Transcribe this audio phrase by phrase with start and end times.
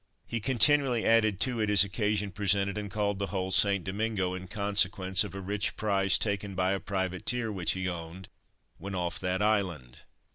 [0.25, 3.83] He continually added to it, as occasion presented, and called the whole "St.
[3.83, 8.27] Domingo," in consequence of a rich prize taken by a privateer which he owned
[8.79, 9.99] when off that island.